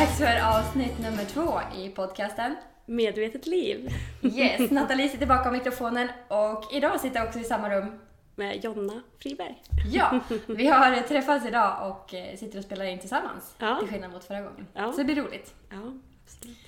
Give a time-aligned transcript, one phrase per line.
[0.00, 2.56] dags för avsnitt nummer två i podcasten.
[2.86, 3.88] Medvetet liv
[4.22, 7.98] Yes, Nathalie sitter bakom mikrofonen och idag sitter jag också i samma rum.
[8.34, 9.62] med Jonna Friberg.
[9.92, 13.54] Ja, vi har träffats idag och eh, sitter och spelar in tillsammans.
[13.58, 13.78] Ja.
[13.80, 14.66] Till skillnad mot förra gången.
[14.74, 14.92] Ja.
[14.92, 15.54] Så det blir roligt.
[15.70, 15.92] Ja,
[16.24, 16.58] absolut.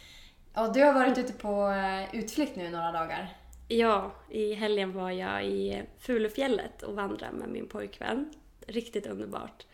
[0.54, 3.36] Och du har varit ute på eh, utflykt nu några dagar.
[3.68, 8.30] Ja, i helgen var jag i Fulufjället och vandrade med min pojkvän.
[8.66, 9.66] Riktigt underbart.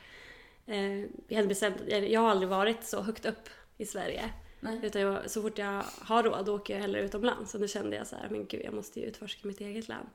[0.66, 4.30] Eh, vi hade bestämt, eller jag har aldrig varit så högt upp i Sverige.
[4.60, 4.78] Nej.
[4.82, 7.55] Utan jag, så fort jag har råd åker jag hellre utomlands.
[7.55, 10.08] Och nu kände jag så här, men gud jag måste ju utforska mitt eget land.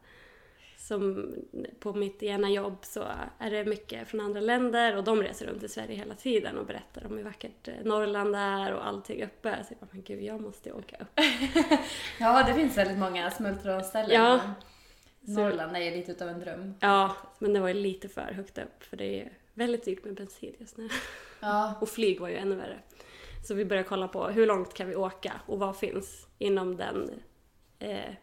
[0.77, 1.33] Som
[1.79, 3.05] på mitt ena jobb så
[3.37, 6.65] är det mycket från andra länder och de reser runt i Sverige hela tiden och
[6.65, 9.57] berättar om hur vackert eh, Norrland är och allting uppe.
[9.67, 11.19] Så jag bara, men gud jag måste åka upp.
[12.19, 14.11] Ja, det finns väldigt många smultronställen.
[14.11, 14.41] Ja.
[15.21, 16.75] Norrland är ju lite utav en dröm.
[16.79, 20.15] Ja, men det var ju lite för högt upp för det är väldigt dyrt med
[20.15, 20.89] bensin just nu.
[21.39, 22.79] Ja, Och flyg var ju ännu värre.
[23.47, 27.09] Så vi började kolla på hur långt kan vi åka och vad finns inom den,
[27.79, 28.13] eh,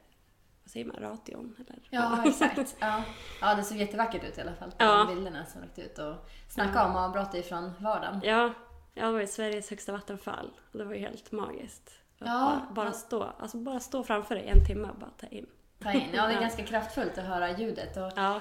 [0.62, 1.56] vad säger man, ration?
[1.58, 1.78] Eller?
[1.90, 2.76] ja exakt.
[2.80, 3.02] Ja.
[3.40, 5.04] ja, det såg jättevackert ut i alla fall på Ja.
[5.08, 5.98] de bilderna som lagt ut.
[5.98, 6.14] Och
[6.48, 8.20] snacka om avbrott ifrån vardagen.
[8.24, 8.52] Ja,
[8.94, 11.90] jag var i Sveriges högsta vattenfall och det var ju helt magiskt.
[12.18, 12.26] Ja.
[12.26, 15.46] bara, bara, stå, alltså bara stå framför dig en timme och bara ta in.
[15.82, 16.02] Ta in.
[16.14, 16.40] Ja, det är Ja.
[16.40, 17.96] ganska kraftfullt att höra ljudet.
[17.96, 18.40] Och Ja,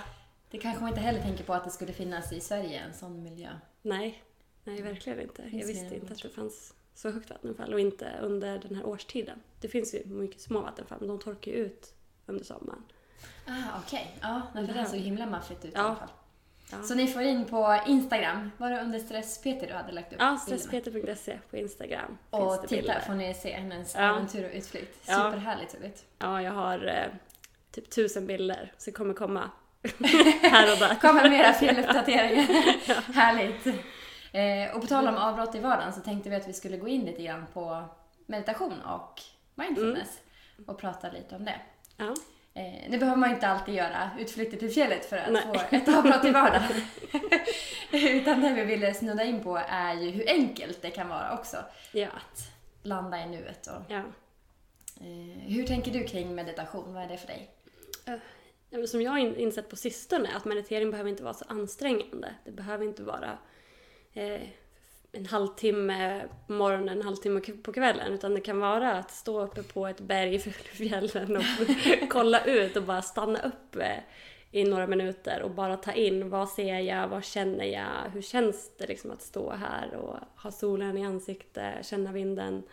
[0.52, 3.24] det kanske man inte heller tänker på att det skulle finnas i Sverige, en sån
[3.24, 3.50] miljö.
[3.82, 4.24] nej,
[4.64, 5.42] nej verkligen inte.
[5.52, 9.40] Jag visste inte att det fanns så högt vattenfall och inte under den här årstiden.
[9.62, 11.94] Det finns ju mycket små vattenfall men de torkar ju ut
[12.26, 12.84] under sommaren.
[13.48, 14.18] Ah, okej.
[14.22, 15.82] Ja, nej, för det såg himla maffigt ut i Ja.
[15.82, 16.10] alla fall.
[16.72, 16.84] Ja.
[16.84, 18.52] Så ni får in på Instagram.
[18.58, 23.00] Var det under stress-Peter du hade lagt upp Ja, stresspeter.se på Instagram Och titta bilder.
[23.00, 24.02] får ni se hennes Ja.
[24.02, 24.98] äventyr och utflykt.
[25.08, 25.14] Ja.
[25.32, 26.06] Superhärligt roligt.
[26.20, 27.08] Ja, jag har eh,
[27.72, 29.52] typ tusen bilder så det kommer komma
[30.42, 30.96] här och där.
[30.96, 32.44] kommer mera filmuppdateringar.
[33.14, 33.68] Härligt.
[34.32, 36.88] Eh, och på tal om avbrott i vardagen så tänkte vi att vi skulle gå
[36.88, 37.84] in lite grann på
[38.26, 39.22] meditation och
[39.56, 40.20] mindfulness
[40.68, 41.60] och prata lite om det.
[41.98, 42.14] Ja.
[42.54, 45.42] Eh, nu behöver man inte alltid göra utflykter till fjället för att Nej.
[45.44, 46.82] få ett avbrott i vardagen.
[47.92, 51.58] Utan det vi ville snudda in på är ju hur enkelt det kan vara också
[51.92, 52.08] Ja.
[52.08, 52.42] att
[52.84, 53.68] landa i nuet.
[53.68, 53.98] Och, ja.
[55.02, 56.94] eh, hur tänker du kring meditation?
[56.94, 57.50] Vad är det för dig?
[58.88, 62.36] Som jag har in- insett på sistone, att meditering behöver inte vara så ansträngande.
[62.46, 63.38] Det behöver inte vara
[64.14, 64.42] eh,
[65.12, 68.14] en halvtimme på morgonen, en halvtimme på kvällen.
[68.14, 71.44] Utan det kan vara att stå uppe på ett berg i fjällen och
[72.10, 73.98] kolla ut och bara stanna upp eh,
[74.52, 78.72] i några minuter och bara ta in vad ser jag, vad känner jag, hur känns
[78.78, 82.64] det liksom att stå här och ha solen i ansiktet, känna vinden,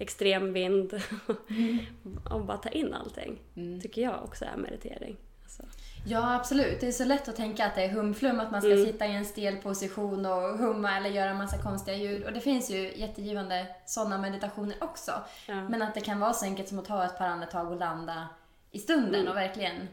[0.00, 0.94] extrem vind
[2.30, 3.38] och bara ta in allting.
[3.82, 5.16] Tycker jag också är meditering.
[5.60, 6.80] Alltså, Ja, absolut.
[6.80, 8.86] Det är så lätt att tänka att det är humflum, att man ska Mm.
[8.86, 12.24] sitta i en stel position och humma eller göra en massa konstiga ljud.
[12.24, 15.12] Och det finns ju jättegivande sådana meditationer också.
[15.48, 15.54] ja.
[15.68, 18.28] Men att det kan vara så enkelt som att ta ett par andetag och landa
[18.70, 19.28] i stunden Mm.
[19.28, 19.88] och verkligen...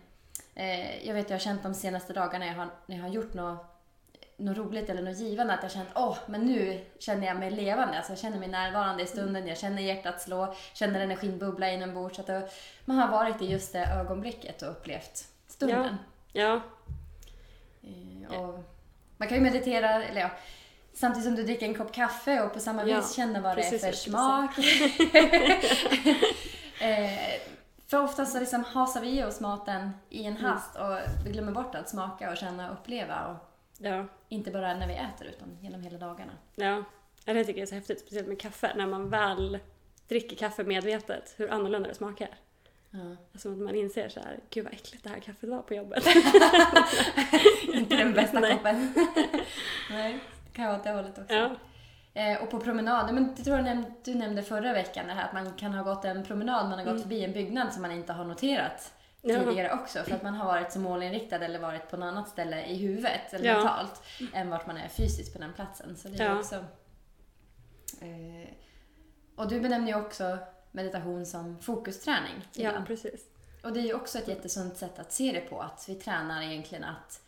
[0.56, 3.10] Eh, jag vet, jag har känt de senaste dagarna när jag har, när jag har
[3.10, 3.66] gjort något,
[4.38, 7.98] något roligt eller något givande att jag känt åh, men nu känner jag mig levande.
[7.98, 12.16] Alltså jag känner mig närvarande i stunden, jag känner hjärtat slå, känner energin bubbla inombords.
[12.16, 12.54] Så att
[12.86, 15.26] man har varit i just det ögonblicket och upplevt
[15.68, 15.96] stunden.
[16.34, 16.62] ja,
[17.84, 18.64] Eh, Och
[19.18, 20.30] man kan ju meditera, eller ja,
[20.94, 23.64] samtidigt som du dricker en kopp kaffe och på samma Ja, vis känna vad det
[23.64, 24.58] är för smak.
[26.82, 27.42] eh,
[27.88, 30.52] för ofta så liksom hasar vi oss maten i en Mm.
[30.52, 33.26] hast och vi glömmer bort att smaka och känna och uppleva.
[33.28, 33.36] Och
[33.78, 36.32] ja, inte bara när vi äter utan genom hela dagarna.
[36.56, 36.84] ja.
[37.26, 38.74] Ja, Det tycker jag är så häftigt, speciellt med kaffe.
[38.76, 39.60] När man väl
[40.08, 42.30] dricker kaffe medvetet, hur annorlunda det smakar.
[42.92, 43.16] Ja.
[43.34, 46.04] Alltså att man inser så här, gud vad äckligt det här kaffet var på jobbet.
[47.74, 48.54] inte den bästa Nej.
[48.56, 48.94] koppen.
[49.92, 51.34] Nej, det kan vara åt det hållet också.
[51.34, 51.56] Ja,
[52.14, 55.26] Eh, och på promenader, men det tror jag näm- du nämnde förra veckan det här
[55.28, 57.02] att man kan ha gått en promenad, man har gått Mm.
[57.02, 59.40] förbi en byggnad som man inte har noterat Ja.
[59.40, 62.66] tidigare också för att man har varit så målinriktad eller varit på något annat ställe
[62.66, 63.58] i huvudet eller Ja.
[63.58, 64.02] mentalt
[64.34, 65.96] än vart man är fysiskt på den platsen.
[65.98, 66.40] Så det är Ja.
[66.40, 66.56] också...
[68.02, 68.50] Eh,
[69.36, 70.38] och du benämner ju också
[70.72, 72.48] meditation som fokusträning.
[72.54, 72.88] ja ibland.
[72.88, 73.22] precis.
[73.64, 76.42] Och det är ju också ett jättesunt sätt att se det på, att vi tränar
[76.42, 77.22] egentligen att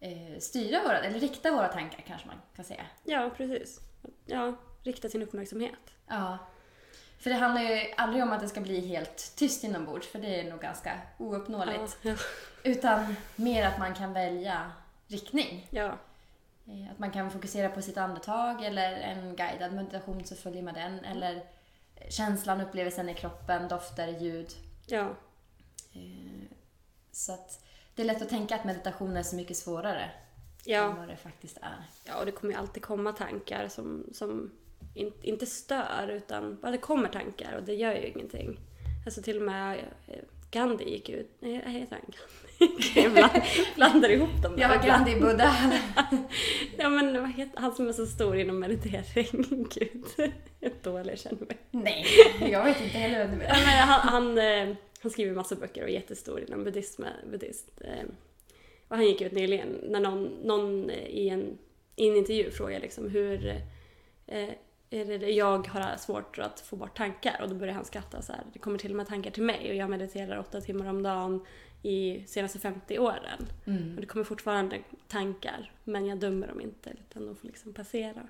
[0.00, 2.86] eh, styra våra, eller rikta våra tankar kanske man kan säga.
[3.04, 3.80] Ja, precis.
[4.26, 5.78] Ja, rikta sin uppmärksamhet.
[6.06, 6.38] Ja.
[7.18, 10.40] För det handlar ju aldrig om att det ska bli helt tyst inombords, för det
[10.40, 11.98] är nog ganska ouppnåeligt.
[12.02, 12.16] Ja, ja,
[12.64, 14.72] Utan mer att man kan välja
[15.06, 15.66] riktning.
[15.70, 15.98] ja,
[16.66, 20.74] Eh, Att man kan fokusera på sitt andetag eller en guidad meditation så följer man
[20.74, 21.04] den.
[21.04, 21.42] Eller
[22.08, 24.48] känslan, upplevelsen i kroppen, dofter, ljud.
[24.86, 25.14] ja,
[25.92, 26.46] Eh,
[27.12, 27.64] Så att
[27.94, 30.10] det är lätt att tänka att meditation är så mycket svårare än
[30.64, 30.94] ja.
[30.98, 31.84] vad det faktiskt är.
[32.04, 34.50] Ja, och det kommer ju alltid komma tankar som, som
[34.94, 38.60] in, inte stör utan bara det kommer tankar och det gör ju ingenting.
[39.06, 40.18] Alltså till och med eh,
[40.50, 42.43] Gandhi gick ut, nej heter han Gandhi?
[42.94, 43.42] Jag bland-
[43.74, 45.06] blandar ihop dem där Ja, ibland.
[45.06, 45.54] Gandhi, Buddha.
[46.78, 49.26] Ja men vad heter han som är så stor inom meditering?
[49.74, 50.04] Gud,
[50.60, 51.56] jag är dålig jag känner mig.
[51.70, 52.04] Nej,
[52.50, 53.54] jag vet inte heller vem du menar.
[53.54, 57.02] men han, han, eh, han skriver massa böcker och är jättestor inom buddhism.
[57.30, 57.70] buddhist.
[57.80, 58.04] eh,
[58.88, 61.58] Och han gick ut nyligen när någon, någon eh, i, en,
[61.96, 63.60] i en intervju frågade liksom hur
[65.28, 68.42] jag har svårt att få bort tankar och då börjar han skratta så här.
[68.52, 71.46] Det kommer till och med tankar till mig och jag mediterar åtta timmar om dagen
[71.84, 73.46] i senaste 50 åren.
[73.66, 73.94] Mm.
[73.94, 78.22] Och det kommer fortfarande tankar men jag dömer dem inte utan de får liksom passera.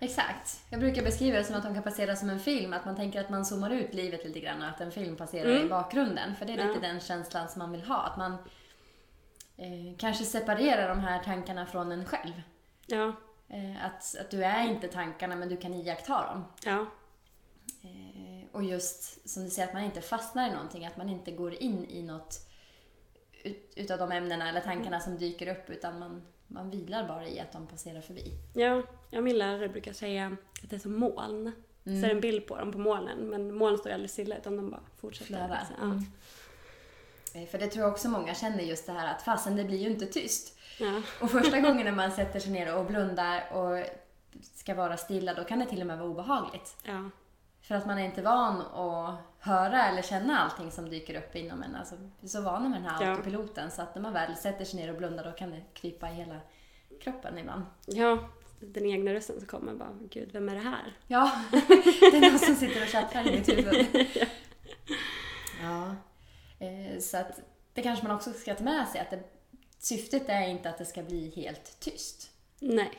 [0.00, 0.60] Exakt.
[0.70, 2.72] Jag brukar beskriva det som att de kan passera som en film.
[2.72, 5.50] Att man tänker att man zoomar ut livet lite grann och att en film passerar
[5.50, 5.66] Mm.
[5.66, 6.36] i bakgrunden.
[6.36, 6.88] För det är lite Ja.
[6.92, 7.96] den känslan som man vill ha.
[8.02, 8.32] Att man
[9.56, 12.32] eh, kanske separerar de här tankarna från en själv.
[12.86, 13.12] Ja,
[13.50, 16.44] Eh, att, att du är inte tankarna men du kan iaktta dem.
[16.64, 16.86] ja,
[17.82, 20.86] Eh, och just som du säger, att man inte fastnar i någonting.
[20.86, 22.47] Att man inte går in i något
[23.44, 25.70] ut, utav de ämnena eller tankarna som dyker upp.
[25.70, 28.32] Utan man, man vilar bara i att de passerar förbi.
[28.54, 28.82] ja.
[29.10, 31.52] ja min lärare brukar säga att det är som moln.
[31.84, 34.36] Så är det en bild på dem på molnen men molnen står ju aldrig stilla
[34.36, 35.26] utan de bara fortsätter.
[35.26, 35.66] Flödar.
[35.78, 35.84] Ja.
[35.84, 36.04] Mm.
[37.34, 39.78] Eh, För det tror jag också många känner just det här att fasen det blir
[39.78, 40.58] ju inte tyst.
[40.80, 41.02] Ja.
[41.20, 43.84] Och första gången när man sätter sig ner och blundar och
[44.54, 46.76] ska vara stilla då kan det till och med vara obehagligt.
[46.82, 47.10] Ja.
[47.68, 51.62] För att man är inte van att höra eller känna allting som dyker upp inom
[51.62, 51.74] en.
[51.76, 53.10] Alltså, vi är så vana med den här Ja.
[53.10, 56.10] autopiloten så att när man väl sätter sig ner och blundar då kan det krypa
[56.10, 56.40] i hela
[57.02, 57.62] kroppen ibland.
[57.86, 58.18] ja,
[58.60, 60.96] den egna rösten som kommer bara, gud vem är det här?
[61.06, 61.32] Ja,
[62.00, 63.86] det är någon som sitter och tjattrar i mitt huvud.
[65.62, 65.96] Ja,
[66.66, 67.40] eh, så att
[67.74, 69.22] det kanske man också ska ta med sig att det,
[69.78, 72.30] syftet är inte att det ska bli helt tyst.
[72.58, 72.90] Nej.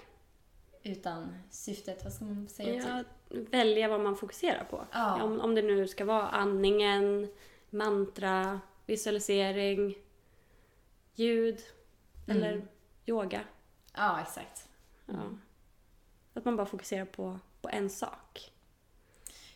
[0.84, 2.84] Utan syftet, vad ska man säga?
[2.88, 3.04] Ja?
[3.30, 4.86] Välja vad man fokuserar på.
[4.92, 5.24] Ja.
[5.24, 7.32] Om, om det nu ska vara andningen,
[7.70, 9.96] mantra, visualisering,
[11.16, 11.60] ljud
[12.28, 12.68] eller Mm.
[13.06, 13.42] yoga.
[13.98, 14.68] ja, exakt.
[15.06, 15.14] Ja.
[16.34, 18.52] Att man bara fokuserar på, på en sak.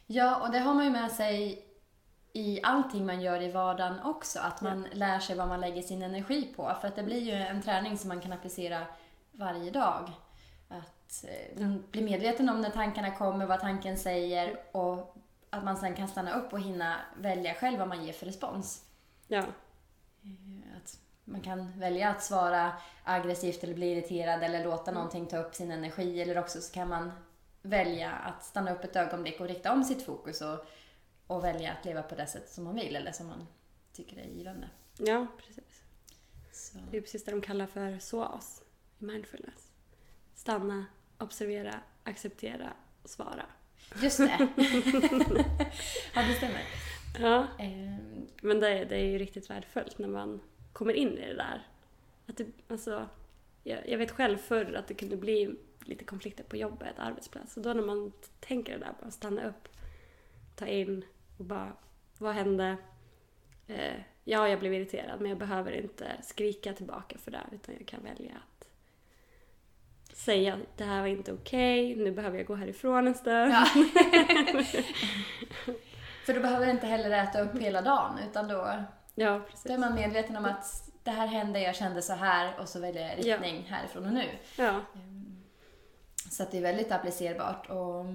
[0.08, 1.66] Ja, och det har man ju med sig
[2.34, 4.40] i allting man gör i vardagen också.
[4.40, 6.76] Att man lär sig vad man lägger sin energi på.
[6.82, 8.86] För att det blir ju en träning som man kan applicera
[9.32, 10.12] varje dag.
[10.70, 11.03] Att
[11.92, 15.16] bli medveten om när tankarna kommer, vad tanken säger och
[15.50, 18.86] att man sen kan stanna upp och hinna välja själv vad man ger för respons.
[19.28, 19.40] Ja.
[19.40, 22.74] Eh, Att man kan välja att svara
[23.04, 26.22] aggressivt eller bli irriterad eller låta någonting ta upp sin energi.
[26.22, 27.12] Eller också så kan man
[27.62, 30.66] välja att stanna upp ett ögonblick och rikta om sitt fokus och,
[31.28, 33.48] och välja att leva på det sätt som man vill eller som man
[33.94, 34.70] tycker är givande.
[34.98, 35.84] ja, precis.
[36.54, 36.78] Så.
[36.92, 38.62] Det är precis det de kallar för SOAS
[38.98, 39.72] mindfulness.
[40.36, 40.86] Stanna,
[41.18, 42.74] observera, acceptera
[43.04, 43.46] och svara.
[44.02, 44.38] Just det.
[46.16, 46.62] ja, det stämmer.
[47.20, 47.48] Ja.
[47.60, 50.40] Ehm, Men det, är- det är ju riktigt värdefullt när man
[50.74, 51.68] kommer in i det där.
[52.28, 53.10] Att det, alltså,
[53.64, 55.56] jag, jag vet själv förr att det kunde bli
[55.86, 57.58] lite konflikter på jobbet, arbetsplats.
[57.58, 59.68] Och då när man tänker det där, bara stanna upp,
[60.56, 61.06] ta in
[61.38, 61.74] och bara,
[62.18, 62.78] vad hände?
[63.68, 67.88] Eh, ja, jag blev irriterad men jag behöver inte skrika tillbaka för det utan jag
[67.88, 68.53] kan välja att
[70.14, 73.52] säga att det här var inte okej, nu behöver jag gå härifrån en stund.
[73.54, 73.66] ja.
[76.26, 78.84] För då behöver du inte heller äta upp hela dagen utan då,
[79.16, 79.64] Ja, precis.
[79.64, 82.80] då är man medveten om att det här hände, jag kände så här och så
[82.80, 83.36] väljer jag Ja.
[83.36, 84.26] riktning härifrån och nu.
[84.58, 84.80] Ja.
[86.32, 88.06] Så att det är väldigt applicerbart och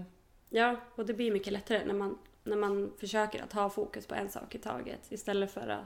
[0.50, 4.14] Ja, och det blir mycket lättare när man, när man försöker att ha fokus på
[4.14, 5.85] en sak i taget istället för att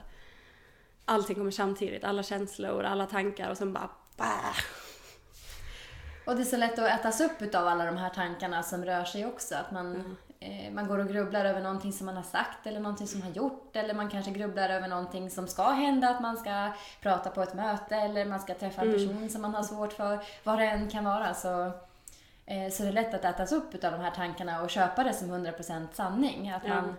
[1.05, 4.55] allting kommer samtidigt, alla känslor, alla tankar och sen bara bah.
[6.25, 9.03] Och det är så lätt att ätas upp av alla de här tankarna som rör
[9.03, 9.55] sig också.
[9.55, 10.15] Att man, Mm.
[10.67, 13.27] eh, man går och grubblar över någonting som man har sagt eller någonting som man
[13.29, 13.75] har gjort.
[13.75, 16.09] Eller man kanske grubblar över någonting som ska hända.
[16.09, 18.99] Att man ska prata på ett möte eller man ska träffa en Mm.
[19.07, 20.19] person som man har svårt för.
[20.43, 21.33] Vad det än kan vara.
[21.33, 21.65] Så,
[22.45, 25.13] eh, så det är lätt att ätas upp av de här tankarna och köpa det
[25.13, 26.49] som 100% sanning.
[26.51, 26.95] Att man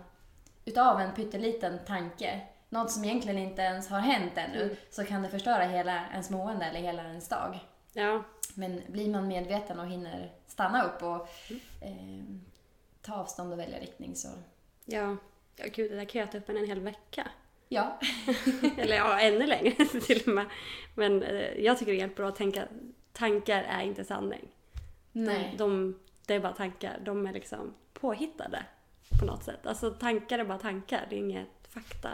[0.65, 4.75] utav en pytteliten tanke, något som egentligen inte ens har hänt ännu, Mm.
[4.91, 7.59] så kan det förstöra hela ens mående eller hela ens dag.
[7.93, 8.23] Ja,
[8.55, 11.59] Men blir man medveten och hinner stanna upp och Mm.
[11.81, 12.35] eh,
[13.01, 14.27] ta avstånd och välja riktning så
[14.85, 15.17] ja.
[15.55, 17.27] Ja, gud, det där kan jag äta upp en, hel vecka.
[17.69, 17.99] ja.
[18.77, 19.71] Eller ja, ännu längre
[20.01, 20.45] till och med.
[20.95, 22.67] Men eh, jag tycker det är helt bra att tänka,
[23.13, 24.47] tankar är inte sanning.
[25.11, 25.55] Nej.
[25.57, 28.63] De, de, det är bara tankar, de är liksom påhittade
[29.19, 29.65] på något sätt.
[29.67, 32.09] Alltså tankar är bara tankar, det är inget fakta.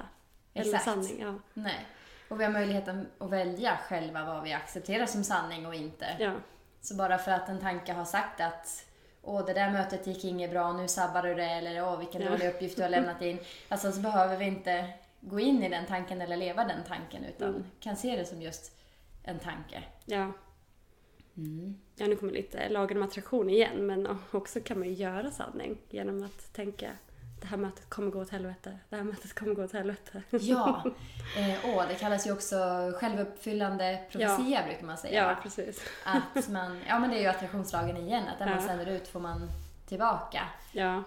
[0.54, 0.84] Eller Exakt.
[0.86, 1.22] sanning.
[1.22, 1.34] Ja.
[1.54, 1.86] Nej.
[2.32, 6.06] Och vi har möjligheten att välja själva vad vi accepterar som sanning och inte.
[6.20, 6.34] Ja.
[6.82, 8.86] Så bara för att en tanke har sagt att
[9.22, 12.30] åh det där mötet gick inget bra, nu sabbar du det eller åh vilken Ja.
[12.30, 13.40] dålig uppgift du har lämnat in.
[13.70, 14.90] Alltså så behöver vi inte
[15.22, 17.64] gå in i den tanken eller leva den tanken utan Mm.
[17.80, 18.78] kan se det som just
[19.24, 19.84] en tanke.
[20.06, 20.32] Ja.
[21.38, 21.78] Mm.
[21.96, 25.78] ja, nu kommer lite lagen om attraktion igen men också kan man ju göra sanning
[25.90, 26.92] genom att tänka
[27.42, 30.24] det här mötet kommer gå åt helvete, det här mötet kommer gå åt helvete.
[30.30, 30.84] Ja,
[31.38, 32.56] eh, åh, det kallas ju också
[32.96, 35.22] självuppfyllande profetia brukar man säga.
[35.22, 35.38] Ja, va?
[35.44, 35.82] precis.
[36.06, 38.68] Att man, ja men det är ju attraktionslagen igen, att det man Ja.
[38.68, 39.50] sänder ut får man
[39.88, 40.42] tillbaka.
[40.72, 41.04] Ja,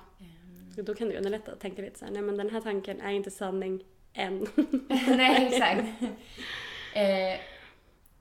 [0.78, 3.00] och då kan det underlätta att tänka lite så här, nej men den här tanken
[3.00, 4.46] är inte sanning än.
[5.16, 5.88] Nej, exakt.
[6.94, 7.40] Eh,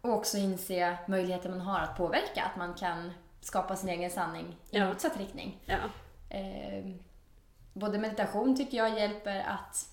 [0.01, 4.45] och också inse möjligheten man har att påverka, att man kan skapa sin egen sanning
[4.71, 4.87] i Ja.
[4.87, 5.57] motsatt riktning.
[5.65, 5.77] Ja,
[6.29, 6.85] Eh,
[7.73, 9.89] både meditation tycker jag hjälper att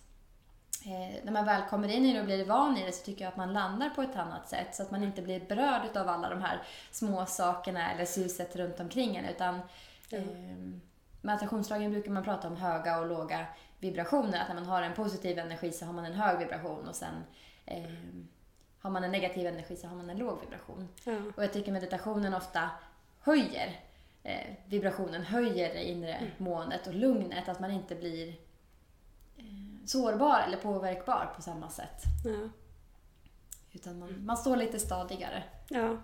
[0.87, 3.25] eh, när man väl kommer in i det och blir van i det så tycker
[3.25, 6.09] jag att man landar på ett annat sätt så att man inte blir berörd av
[6.09, 9.61] alla de här små sakerna eller suset runt omkring en utan
[10.13, 10.19] Ja.
[10.19, 10.25] eh,
[11.21, 13.47] meditationslagen brukar man prata om höga och låga
[13.79, 14.41] vibrationer.
[14.41, 17.15] Att när man har en positiv energi så har man en hög vibration och sen
[17.67, 17.85] eh,
[18.81, 20.89] har man en negativ energi så har man en låg vibration.
[21.05, 22.71] ja, Och jag tycker meditationen ofta
[23.21, 23.81] höjer
[24.23, 27.49] eh, vibrationen, höjer det inre måendet och lugnet.
[27.49, 28.29] Att man inte blir
[29.37, 29.45] eh,
[29.87, 32.03] sårbar eller påverkbar på samma sätt.
[32.25, 32.49] ja,
[33.73, 35.43] Utan man, man står lite stadigare.
[35.69, 35.97] ja,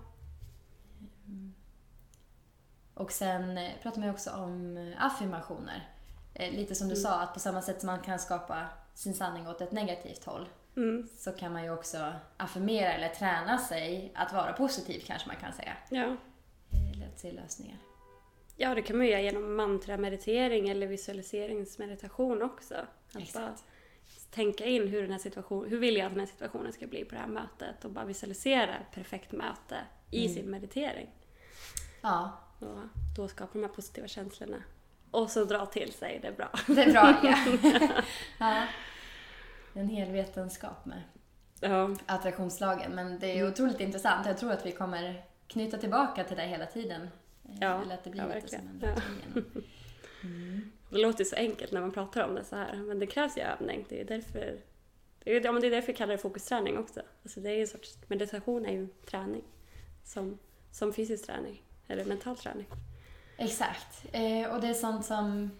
[2.95, 5.89] Och sen eh, pratar man också om eh, affirmationer.
[6.35, 7.03] Eh, lite som du Mm.
[7.03, 10.49] sa, att på samma sätt som man kan skapa sin sanning åt ett negativt håll
[10.77, 15.37] mm, så kan man ju också affirmera eller träna sig att vara positiv kanske man
[15.37, 15.73] kan säga.
[15.91, 16.17] ja.
[16.95, 17.79] Eller se lösningar.
[18.57, 22.75] Ja, det kan man ju göra genom mantrameditering eller visualiseringsmeditation också.
[22.75, 23.35] Att Exakt.
[23.35, 23.55] bara
[24.31, 27.05] tänka in hur den här situationen, hur vill jag att den här situationen ska bli
[27.05, 29.77] på det här mötet och bara visualisera ett perfekt möte
[30.11, 30.35] i Mm.
[30.35, 31.09] sin meditering.
[32.01, 32.79] Ja, Och
[33.17, 34.63] då skapar de här positiva känslorna.
[35.11, 36.51] Och så dra till sig, det är bra.
[36.67, 38.03] Det är bra, ja.
[38.39, 38.63] ja.
[39.75, 41.03] En hel vetenskap med
[41.61, 42.95] Ja, attraktionslagen.
[42.95, 43.53] Men det är Mm.
[43.53, 44.27] otroligt intressant.
[44.27, 47.09] Jag tror att vi kommer knyta tillbaka till det hela tiden.
[47.49, 49.41] Eh, Ja, Eller att det blir ja, lite som en Ja.
[50.23, 50.73] Mm.
[50.91, 53.41] det låter så enkelt när man pratar om det så här, men det krävs ju
[53.43, 53.87] övning.
[53.89, 54.59] Det är därför,
[55.25, 57.01] det är, ja, men det är därför vi kallar det fokusträning också.
[57.23, 59.45] Alltså det är en sorts, meditation är ju träning.
[60.05, 60.39] Som,
[60.73, 62.67] som fysisk träning, eller mental träning.
[63.37, 64.05] Exakt.
[64.13, 65.51] Eh, och det är sånt som,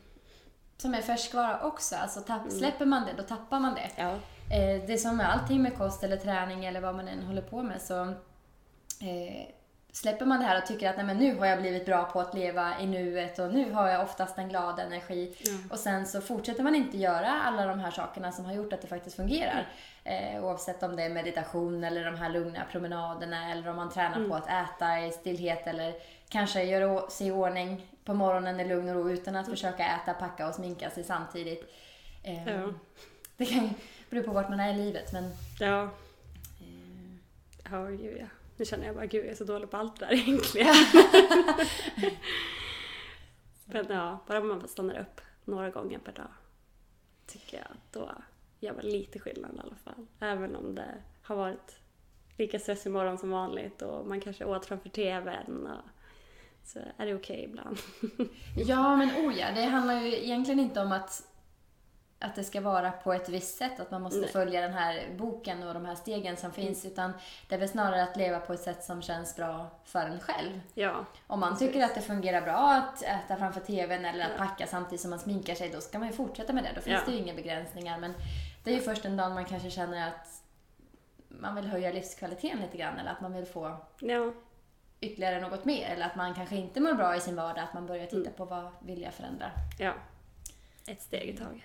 [0.77, 1.97] som är färskvara också.
[1.97, 2.51] Alltså tapp, Mm.
[2.59, 3.91] Släpper man det, då tappar man det.
[3.97, 4.11] Ja.
[4.57, 7.43] Eh, det är som med allting med kost eller träning eller vad man än håller
[7.43, 8.03] på med så
[9.01, 9.47] eh,
[9.97, 12.21] släpper man det här och tycker att Nej, men nu har jag blivit bra på
[12.21, 15.37] att leva i nuet och nu har jag oftast en glad energi.
[15.45, 15.53] Ja.
[15.71, 18.83] Och sen så fortsätter man inte göra alla de här sakerna som har gjort att
[18.83, 19.67] det faktiskt fungerar.
[20.05, 24.29] Eh, oavsett om det är meditation eller de här lugna promenaderna eller om man tränar
[24.29, 25.95] på att äta i stillhet eller
[26.29, 29.87] kanske göra å- sig i ordning på morgonen i lugn och ro utan att försöka
[29.87, 31.73] äta, packa och sminka sig samtidigt.
[32.23, 32.73] Eh, Ja.
[33.37, 33.71] Det kan ju
[34.11, 35.83] bero på vart man är i livet men Ja.
[35.83, 35.89] eh,
[37.71, 38.27] Ja, gud ja.
[38.57, 40.75] Nu känner jag bara, gud jag är så dålig på allt det där egentligen.
[43.65, 46.29] Men ja, bara man stannar upp några gånger per dag
[47.27, 48.13] tycker jag att då
[48.61, 50.07] gör man lite skillnad i alla fall.
[50.21, 51.79] Även om det har varit
[52.37, 55.85] lika stressig morgon som vanligt och man kanske åt framför TVn och
[56.65, 57.79] så är det okej ibland.
[58.57, 61.29] Ja, men oh ja, det handlar ju egentligen inte om att,
[62.19, 64.29] att det ska vara på ett visst sätt, att man måste Nej.
[64.29, 67.13] följa den här boken och de här stegen som finns, utan
[67.49, 70.61] det är väl snarare att leva på ett sätt som känns bra för en själv.
[70.75, 71.69] Ja, Om man Precis.
[71.69, 74.39] tycker att det fungerar bra att äta framför TVn eller att Ja.
[74.47, 76.71] packa samtidigt som man sminkar sig, då ska man ju fortsätta med det.
[76.75, 77.07] Då finns Ja.
[77.07, 77.99] det ju inga begränsningar.
[77.99, 78.15] Men
[78.65, 80.43] det är ju först en dag man kanske känner att
[81.29, 84.33] man vill höja livskvaliteten lite grann eller att man vill få ja,
[85.01, 87.87] ytterligare något mer eller att man kanske inte mår bra i sin vardag, att man
[87.87, 88.33] börjar titta Mm.
[88.33, 89.51] på vad vill jag förändra.
[89.79, 89.93] ja.
[90.87, 91.63] Ett steg i taget.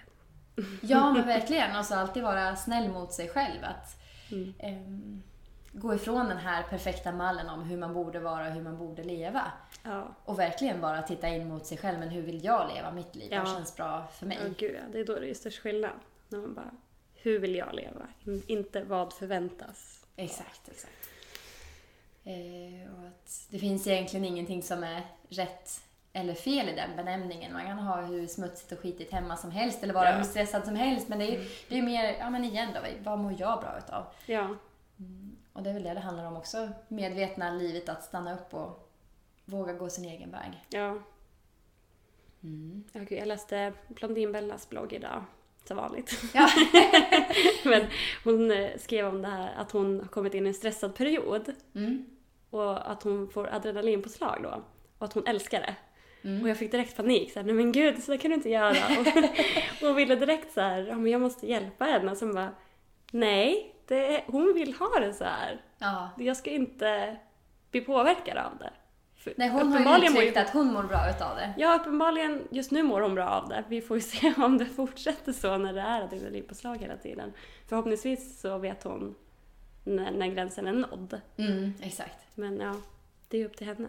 [0.81, 1.75] Ja, men verkligen.
[1.75, 3.63] Och så alltid vara snäll mot sig själv.
[3.63, 3.97] Att
[4.31, 4.53] Mm.
[4.59, 5.23] ehm,
[5.71, 9.03] gå ifrån den här perfekta mallen om hur man borde vara och hur man borde
[9.03, 9.51] leva.
[9.83, 11.99] Ja, Och verkligen bara titta in mot sig själv.
[11.99, 13.29] Men hur vill jag leva mitt liv?
[13.29, 13.45] Vad Ja.
[13.45, 14.37] känns bra för mig?
[14.41, 14.81] Ja, gud ja.
[14.91, 15.91] Det är då det är störst skillnad.
[16.29, 16.71] När man bara,
[17.15, 18.07] hur vill jag leva?
[18.25, 20.05] In- Inte vad förväntas.
[20.15, 21.09] Exakt, exakt.
[22.23, 25.81] Eh, och att det finns egentligen ingenting som är rätt
[26.13, 27.53] eller fel i den benämningen.
[27.53, 30.15] Man kan ha hur smutsigt och skitigt hemma som helst eller vara Ja.
[30.15, 31.07] hur stressad som helst.
[31.07, 33.77] Men det är ju det är mer, ja men igen då, vad mår jag bra
[33.77, 34.03] utav?
[34.25, 34.55] Ja,
[35.53, 36.69] Och det är väl det det handlar om också.
[36.87, 38.89] Medvetna livet, att stanna upp och
[39.45, 40.63] våga gå sin egen väg.
[40.69, 40.97] ja.
[42.93, 45.23] Ja, gud, jag läste Blondinbellas blogg idag.
[45.67, 46.21] Som vanligt.
[46.33, 46.49] Ja.
[47.65, 47.85] Men
[48.23, 51.53] hon eh, skrev om det här att hon har kommit in i en stressad period.
[51.75, 52.05] Mm.
[52.49, 54.61] Och att hon får adrenalinpåslag då.
[54.97, 55.75] Och att hon älskar det.
[56.41, 57.31] Och jag fick direkt panik.
[57.31, 58.77] Så här, nej men gud, så där kan du inte göra.
[58.99, 62.11] och, och ville direkt så här, ja men jag måste hjälpa henne.
[62.11, 62.51] Och sen bara,
[63.11, 65.61] nej, det, hon vill ha det så här.
[65.79, 66.09] Ja.
[66.17, 67.17] Jag ska inte
[67.71, 68.71] bli påverkad av det.
[69.15, 71.53] För Nej, hon har ju uttryckt att hon mår bra utav det.
[71.57, 73.63] Ja, uppenbarligen just nu mår hon bra av det.
[73.69, 77.33] Vi får ju se om det fortsätter så när det är adrenalinpåslag hela tiden.
[77.67, 79.15] Förhoppningsvis så vet hon
[79.83, 81.21] när, när gränsen är nådd.
[81.37, 82.25] Mm, exakt.
[82.35, 82.75] Men ja,
[83.27, 83.87] det är upp till henne.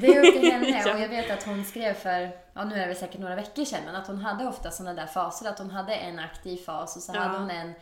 [0.00, 0.94] Det är upp till henne Ja.
[0.94, 3.80] och jag vet att hon skrev för, ja nu är det säkert några veckor sedan,
[3.84, 5.48] men att hon hade ofta sådana där faser.
[5.48, 7.20] Att hon hade en aktiv fas och så Ja.
[7.20, 7.72] hade hon en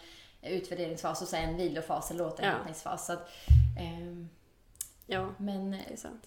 [0.43, 3.07] utvärderingsfas och så en vilofas eller återhämtningsfas.
[3.07, 3.31] Så att,
[3.81, 4.29] ehm,
[5.11, 6.27] Ja, men det är sant.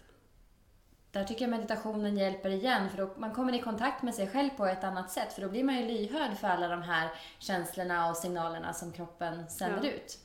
[1.12, 4.50] där tycker jag meditationen hjälper igen för då man kommer i kontakt med sig själv
[4.50, 7.10] på ett annat sätt för då blir man ju lyhörd för alla de här
[7.40, 9.92] känslorna och signalerna som kroppen sänder Ja.
[9.92, 10.18] ut.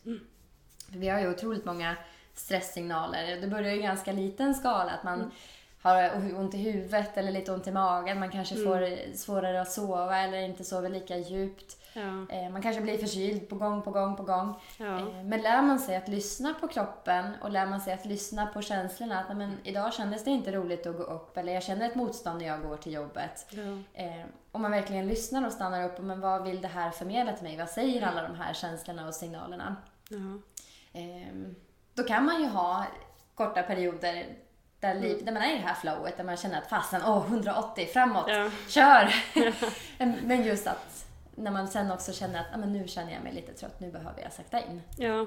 [0.91, 1.97] För vi har ju otroligt många
[2.39, 3.41] stresssignaler.
[3.41, 5.31] Det börjar ju i ganska liten skala att man
[5.83, 8.21] har ont i huvudet eller lite ont i magen.
[8.21, 11.77] Man kanske får svårare att sova eller inte sover lika djupt.
[11.93, 14.55] Ja, Eh, Man kanske blir förkyld på gång, på gång, på gång.
[14.79, 18.05] ja, Eh, Men lär man sig att lyssna på kroppen och lär man sig att
[18.07, 21.53] lyssna på känslorna att "Nej, men, idag kändes det inte roligt att gå upp eller
[21.55, 23.47] jag känner ett motstånd när jag går till jobbet.
[23.51, 23.63] ja,
[24.03, 27.45] Eh, om man verkligen lyssnar och stannar upp men vad vill det här förmedla till
[27.45, 27.57] mig?
[27.57, 29.77] Vad säger alla de här känslorna och signalerna?
[30.09, 30.17] ja,
[30.93, 31.35] Eh,
[31.97, 32.87] då kan man ju ha
[33.35, 34.27] korta perioder
[34.81, 37.27] där, liv, där man är i det här flowet, där man känner att fasen, åh,
[37.27, 38.51] 180 framåt, Ja.
[38.69, 39.15] kör!
[40.27, 43.33] men just att när man sen också känner att ah, men nu känner jag mig
[43.35, 44.83] lite trött, nu behöver jag sakta in.
[44.99, 45.27] ja.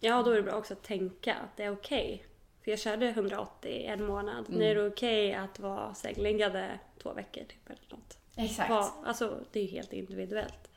[0.00, 2.24] Ja, då är det bra också att tänka att det är okej.
[2.64, 4.44] För jag körde 180 en månad.
[4.48, 8.18] Nu är det okej att vara sängliggande två veckor typ eller något.
[8.36, 8.70] Exakt.
[8.70, 10.67] Var, alltså, det är ju helt individuellt.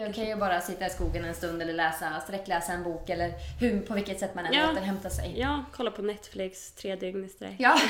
[0.00, 3.10] Det är okej att bara sitta i skogen en stund eller läsa, sträckläsa en bok
[3.10, 4.72] eller hur, på vilket sätt man än Ja.
[4.72, 5.40] återhämtar sig.
[5.40, 7.56] Ja, kolla på Netflix tre dygn i sträck.
[7.58, 7.80] Ja.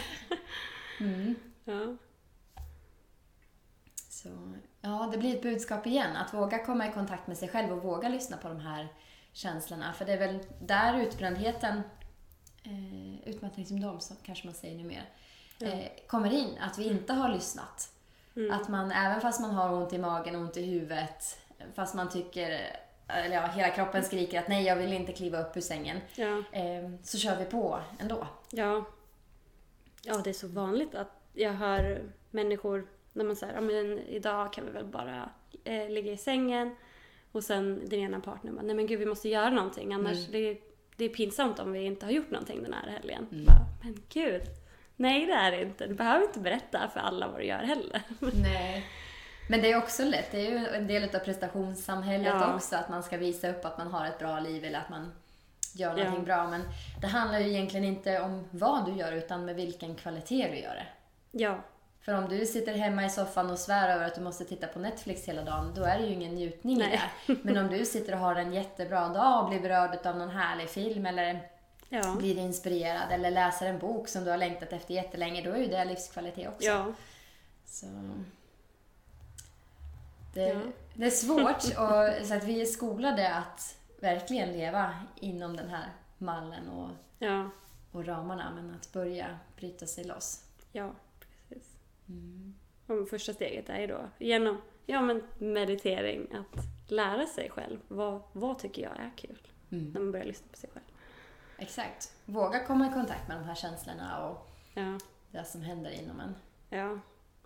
[1.00, 1.34] mm.
[1.64, 1.96] Ja.
[4.08, 4.28] Så,
[4.80, 6.16] ja, det blir ett budskap igen.
[6.16, 8.88] Att våga komma i kontakt med sig själv och våga lyssna på de här
[9.32, 9.92] känslorna.
[9.92, 11.82] För det är väl där utbrändheten,
[12.62, 15.02] eh, utmattningssyndrom kanske man säger numera,
[15.60, 16.58] eh, kommer in.
[16.60, 17.92] Att vi inte har lyssnat.
[18.38, 18.50] Mm.
[18.60, 21.38] Att man, även fast man har ont i magen, ont i huvudet,
[21.74, 22.60] fast man tycker,
[23.08, 26.00] eller ja, hela kroppen skriker att nej, jag vill inte kliva upp ur sängen.
[26.14, 26.42] Ja.
[26.52, 28.26] Eh, så kör vi på ändå.
[28.50, 28.84] Ja.
[30.02, 34.52] Ja, det är så vanligt att jag hör människor när man säger ja men idag
[34.52, 35.30] kan vi väl bara
[35.64, 36.76] eh, ligga i sängen
[37.32, 40.32] och sen den ena partnern bara nej men gud vi måste göra någonting annars Mm.
[40.32, 40.60] det,
[40.96, 43.26] det är pinsamt om vi inte har gjort någonting den här helgen.
[43.32, 43.44] Mm.
[43.44, 44.42] Bara, men gud,
[44.98, 45.86] nej det är det inte.
[45.86, 48.02] Du behöver inte berätta för alla vad du gör heller.
[48.42, 48.86] Nej.
[49.50, 50.30] Men det är också lätt.
[50.30, 52.54] Det är ju en del av prestationssamhället Ja.
[52.54, 52.76] också.
[52.76, 55.12] Att man ska visa upp att man har ett bra liv eller att man
[55.74, 55.96] gör Ja.
[55.96, 56.46] någonting bra.
[56.48, 56.62] Men
[57.00, 60.74] det handlar ju egentligen inte om vad du gör utan med vilken kvalitet du gör
[60.74, 60.86] det.
[61.30, 61.58] Ja,
[62.00, 64.78] För om du sitter hemma i soffan och svär över att du måste titta på
[64.78, 67.00] Netflix hela dagen, då är det ju ingen njutning i Nej.
[67.26, 67.36] det.
[67.42, 70.68] Men om du sitter och har en jättebra dag och blir berörd av någon härlig
[70.68, 71.40] film eller
[71.88, 75.58] ja, blir inspirerad eller läser en bok som du har längtat efter jättelänge, då är
[75.58, 76.66] ju det livskvalitet också.
[76.66, 76.92] ja,
[77.64, 77.86] Så...
[80.34, 80.60] Det, Ja.
[80.94, 85.92] det är svårt och, så att vi är skolade att verkligen leva inom den här
[86.18, 87.50] mallen och, ja,
[87.92, 90.44] och ramarna, men att börja bryta sig loss.
[90.72, 90.92] ja,
[91.48, 91.76] precis.
[92.86, 97.78] Och första steget är ju då genom ja, men meditering att lära sig själv.
[97.88, 99.38] Vad, vad tycker jag är kul?
[99.68, 100.84] När man börjar lyssna på sig själv.
[101.58, 102.12] Exakt.
[102.24, 104.98] Våga komma i kontakt med de här känslorna och Ja,
[105.30, 106.34] det som händer inom en.
[106.70, 106.98] ja.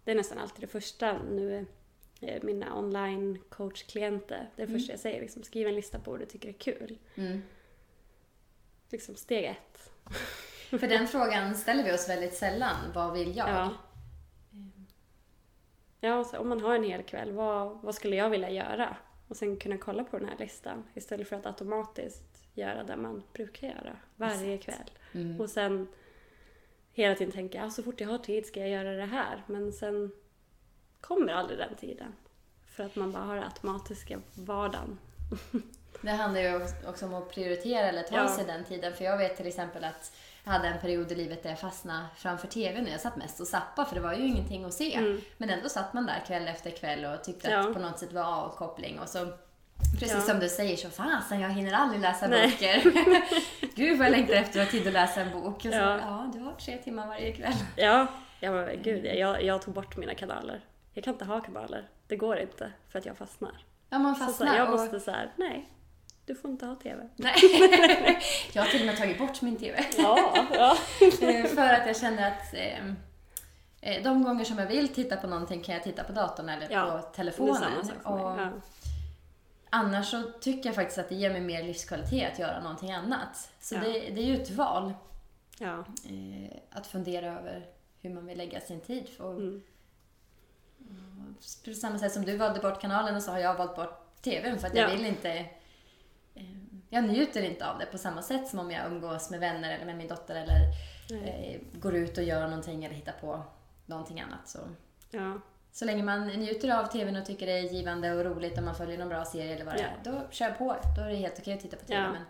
[0.04, 1.66] Det är nästan alltid det första nu.
[2.20, 4.50] eh, Mina online coachklienter.
[4.56, 5.20] Det det första jag säger.
[5.20, 6.98] Liksom, skriv en lista på vad du tycker är kul.
[7.14, 7.42] Mm.
[8.90, 9.90] Liksom steg ett.
[10.70, 12.76] För den frågan ställer vi oss väldigt sällan.
[12.94, 13.48] Vad vill jag?
[13.48, 13.70] Ja.
[16.00, 18.96] Ja, så om man har en hel kväll, vad, vad skulle jag vilja göra?
[19.28, 23.22] Och sen kunna kolla på den här listan istället för att automatiskt göra det man
[23.32, 24.90] brukar göra varje kväll.
[25.12, 25.40] Mm.
[25.40, 25.88] Och sen
[26.92, 29.42] hela tiden tänka, ja, så fort jag har tid ska jag göra det här.
[29.46, 30.12] Men sen
[31.00, 32.12] kommer aldrig den tiden.
[32.66, 34.98] För att man bara har det automatiska vardagen.
[36.02, 38.28] Det handlar ju också om att prioritera eller ta Ja.
[38.28, 38.92] sig den tiden.
[38.92, 42.06] För jag vet till exempel att jag hade en period i livet där jag fastnade
[42.16, 44.94] framför TVn jag satt mest och zappade för det var ju ingenting att se.
[44.94, 45.20] Mm.
[45.36, 47.58] Men ändå satt man där kväll efter kväll och tyckte Ja.
[47.68, 48.98] att på något sätt var avkoppling.
[49.00, 49.32] Och så,
[50.02, 50.32] precis Ja.
[50.32, 52.48] som du säger, så fasen jag hinner aldrig läsa Nej.
[52.50, 52.82] böcker.
[53.74, 55.54] Gud vad jag längtar efter att ha tid att läsa en bok.
[55.56, 55.98] Och så, Ja.
[55.98, 57.52] ja, du har tre timmar varje kväll.
[57.76, 58.06] Ja,
[58.40, 60.60] ja men gud, jag, jag tog bort mina kanaler.
[60.94, 61.88] Jag kan inte ha kanaler.
[62.06, 63.64] Det går inte för att jag fastnar.
[63.90, 64.56] Ja, man Så, så fastnar.
[64.56, 65.68] jag och- måste så här, nej,
[66.26, 67.08] du får inte ha TV.
[67.16, 67.34] Nej.
[68.52, 69.84] jag har till och med tagit bort min TV.
[69.98, 70.76] Ja, ja.
[71.28, 72.84] Eh, för att jag känner att eh,
[73.84, 76.66] Eh, De gånger som jag vill titta på någonting kan jag titta på datorn eller
[76.70, 77.72] Ja, på telefonen.
[78.04, 78.48] Och Ja.
[79.74, 83.50] Annars så tycker jag faktiskt att det ger mig mer livskvalitet att göra någonting annat.
[83.60, 83.80] Så Ja.
[83.80, 84.92] det, det är ju ett val.
[85.58, 85.78] Ja.
[86.08, 87.66] Eh, att fundera över
[88.00, 89.08] hur man vill lägga sin tid.
[89.08, 89.32] För,
[90.80, 91.34] Mm.
[91.64, 94.66] På samma sätt som du valde bort kanalen så har jag valt bort TVn för
[94.66, 94.94] att jag Ja.
[94.96, 95.30] vill inte...
[96.34, 96.44] Eh,
[96.90, 99.84] jag njuter inte av det på samma sätt som om jag umgås med vänner eller
[99.86, 100.60] med min dotter eller
[101.26, 103.42] eh, går ut och gör någonting eller hittar på
[103.86, 104.48] någonting annat.
[104.48, 104.58] Så,
[105.10, 105.40] Ja.
[105.72, 108.74] Så länge man njuter av TVn och tycker det är givande och roligt och man
[108.74, 110.10] följer någon bra serie eller vad det Ja.
[110.10, 110.76] är, då kör på.
[110.96, 112.00] Då är det helt okej att titta på TV.
[112.00, 112.12] Ja.
[112.12, 112.22] Men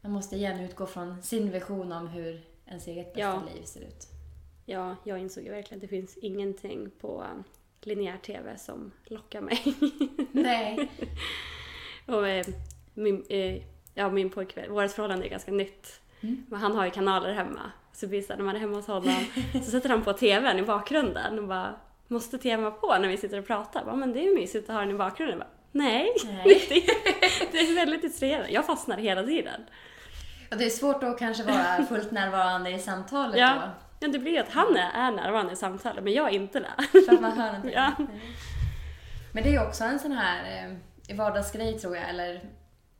[0.00, 3.42] man måste gärna utgå från sin vision om hur ens eget bästa Ja.
[3.54, 4.06] liv ser ut.
[4.64, 7.44] ja, jag insåg ju verkligen att det finns ingenting på um,
[7.80, 9.74] linjär TV som lockar mig.
[10.32, 10.90] Nej.
[12.06, 12.46] Och eh,
[12.94, 13.62] min, eh,
[13.94, 16.00] ja, min pojkvän, vårt förhållande är ganska nytt.
[16.20, 16.46] Mm.
[16.48, 17.72] Men han har ju kanaler hemma.
[17.92, 20.62] Så blir det när man är hemma hos honom så sätter han på TVn i
[20.62, 21.74] bakgrunden och bara
[22.10, 23.84] Måste vara på när vi sitter och pratar?
[23.84, 25.38] Bara, men det är ju mysigt att ha den i bakgrunden.
[25.38, 26.44] Bara, Nej, Nej.
[26.68, 26.84] det,
[27.52, 28.50] det är väldigt distraherande.
[28.50, 29.60] Jag fastnar hela tiden.
[30.50, 33.54] Och det är svårt att kanske vara fullt närvarande i samtalet Ja.
[33.54, 33.70] då.
[34.06, 36.60] Ja, det blir ju att han är, är närvarande i samtalet men jag är inte
[36.60, 37.00] det.
[37.06, 37.72] För att man hör någonting.
[37.74, 37.92] Ja.
[39.32, 40.66] Men det är ju också en sån här
[41.08, 42.40] eh, vardagsgrej tror jag, eller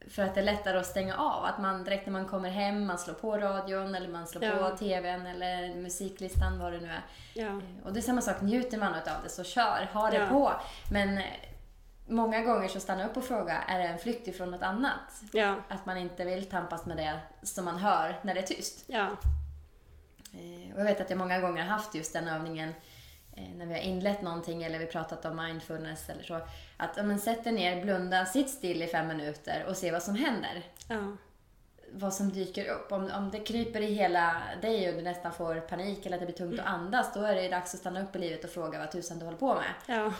[0.09, 1.45] för att det är lättare att stänga av.
[1.45, 4.71] Att man direkt när man kommer hem, man slår på radion eller man slår Ja.
[4.71, 7.03] på TVn eller musiklistan, vad det nu är.
[7.35, 10.17] Ja, Eh, Och det är samma sak, njuter man av det så kör, ha det
[10.17, 10.27] Ja.
[10.29, 10.53] på.
[10.93, 11.25] Men eh,
[12.07, 15.23] många gånger så stannar jag upp och frågar, är det en flykt ifrån något annat?
[15.69, 18.85] Att man inte vill tampas med det som man hör när det är tyst.
[20.33, 22.75] Eh, Och jag vet att jag många gånger har haft just den övningen
[23.57, 26.41] när vi har inlett någonting eller vi pratat om mindfulness eller så.
[26.81, 30.15] Att om man sätter ner, blunda, sitt still i fem minuter och se vad som
[30.15, 30.63] händer.
[30.89, 31.17] ja,
[31.93, 32.93] Vad som dyker upp.
[32.93, 36.27] Om, om det kryper i hela dig och du nästan får panik eller att det
[36.27, 38.79] blir tungt att andas, då är det dags att stanna upp i livet och fråga
[38.79, 39.65] vad tusan du håller på med.
[39.87, 40.13] ja,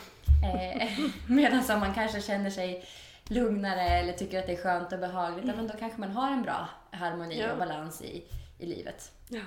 [0.43, 0.89] Eh,
[1.27, 2.85] Medan om man kanske känner sig
[3.25, 6.31] lugnare eller tycker att det är skönt och behagligt, ja, men då kanske man har
[6.31, 7.51] en bra harmoni Ja.
[7.51, 8.23] och balans i,
[8.57, 9.11] i livet.
[9.27, 9.41] ja,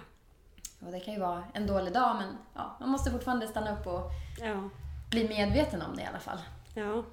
[0.86, 3.86] Och det kan ju vara en dålig dag, men ja, man måste fortfarande stanna upp
[3.86, 4.68] och ja,
[5.10, 6.38] bli medveten om det i alla fall.
[6.74, 7.04] Ja.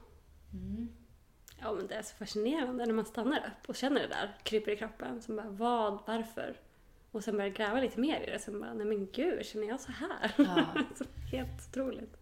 [1.60, 4.72] Ja men det är så fascinerande när man stannar upp och känner det där, kryper
[4.72, 5.22] i kroppen.
[5.22, 6.56] Så bara, vad, varför?
[7.12, 8.40] Och sen börjar gräva lite mer i det.
[8.40, 10.32] Sen bara, nej men gud, känner jag så här?
[10.38, 10.66] Ja.
[10.98, 12.18] så helt otroligt.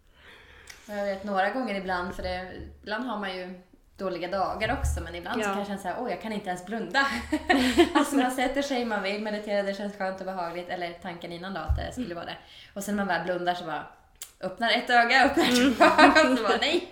[0.88, 3.60] Jag vet några gånger ibland, för det, ibland har man ju
[3.98, 5.52] dåliga dagar också, men ibland så Ja.
[5.52, 7.00] kan jag känna såhär, åh jag kan inte ens blunda.
[7.94, 11.54] alltså man sätter sig, man vill meditera, det känns skönt och behagligt, eller tanken innan
[11.54, 12.38] då att det skulle vara det.
[12.74, 13.88] Och sen när man väl blundar så bara,
[14.42, 15.84] öppnar ett öga, öppnar två
[16.22, 16.88] ögon, så bara nej.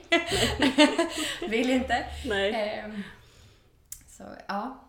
[1.49, 2.05] vill inte.
[2.25, 2.53] Nej.
[2.53, 3.03] Ehm,
[4.07, 4.83] så ja,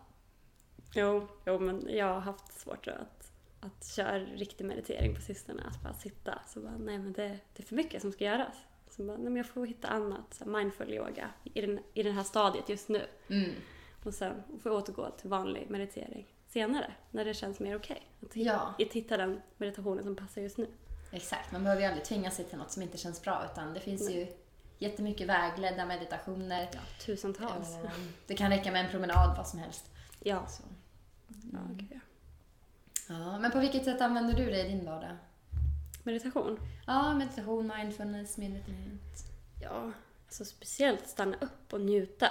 [0.95, 5.63] Jo, jo, men jag har haft svårt att, att köra riktig meditering på sistone.
[5.67, 6.39] Att bara sitta.
[6.47, 8.55] Så bara, nej men det, det är för mycket som ska göras.
[8.91, 10.35] Så bara, nej men jag får hitta annat.
[10.35, 13.07] Så mindful yoga i, den, i det här stadiet just nu.
[13.29, 13.51] mm.
[14.05, 16.93] Och sen får jag återgå till vanlig meditering senare.
[17.11, 18.03] När det känns mer okej.
[18.27, 18.85] Att hitta, Ja.
[18.87, 20.67] att hitta den meditationen som passar just nu.
[21.11, 23.81] Exakt, man behöver ju aldrig tvinga sig till något som inte känns bra utan det
[23.81, 24.27] finns ju
[24.79, 26.69] jättemycket vägledda meditationer.
[26.73, 27.75] Ja, tusentals.
[27.85, 27.91] Eh,
[28.27, 29.91] Det kan räcka med en promenad, vad som helst.
[30.21, 30.47] Ja.
[30.47, 30.63] Så.
[31.53, 32.01] ja, gud,
[33.09, 33.39] ja.
[33.39, 35.17] Men på vilket sätt använder du det i din vardag?
[36.03, 36.61] Meditation.
[36.87, 39.25] Ja, meditation, mindfulness, medvetenhet.
[39.63, 39.93] Ja,
[40.27, 42.29] alltså speciellt stanna upp och njuta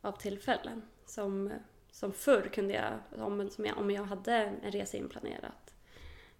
[0.00, 0.82] av tillfällen.
[1.06, 1.52] Som,
[1.90, 5.61] som förr kunde jag, om, som jag, om jag hade en resa inplanerat.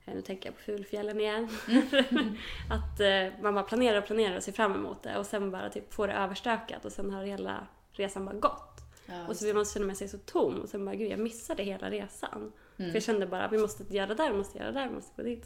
[0.05, 1.49] Eh, Nu tänker jag på Fulfjällen igen.
[2.71, 5.71] att eh, man bara planerar och planerar och ser fram emot det och sen bara
[5.71, 8.69] typ får det överstökat och sen har hela resan bara gått.
[9.07, 11.19] Ja, Och så vill man känna med sig så tom och sen bara gud jag
[11.19, 12.53] missade hela resan.
[12.79, 12.91] Mm.
[12.91, 14.95] För jag kände bara vi måste göra det där, vi måste göra det där, vi
[14.95, 15.45] måste gå dit.